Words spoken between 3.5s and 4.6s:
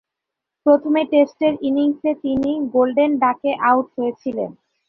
Out হয়েছিলেন।